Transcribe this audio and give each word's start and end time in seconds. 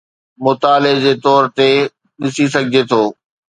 مطالعي 0.43 0.93
جي 1.03 1.13
طور 1.25 1.43
تي 1.55 1.69
ڏسي 2.21 2.45
سگھجي 2.53 2.81
ٿو. 2.89 3.01